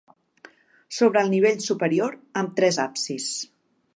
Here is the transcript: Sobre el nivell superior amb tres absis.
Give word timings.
Sobre 0.99 1.21
el 1.25 1.29
nivell 1.33 1.61
superior 1.67 2.17
amb 2.43 2.57
tres 2.61 2.83
absis. 2.89 3.31